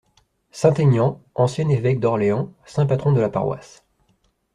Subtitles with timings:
[0.49, 3.85] Saint-Aignan, ancien évêque d'Orléans, saint patron de la paroisse.